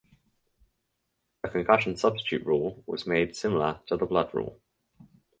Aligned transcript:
The 1.43 1.49
concussion 1.49 1.95
substitute 1.95 2.43
rule 2.43 2.81
was 2.87 3.05
made 3.05 3.35
similar 3.35 3.81
to 3.85 3.97
the 3.97 4.07
blood 4.07 4.33
rule. 4.33 4.59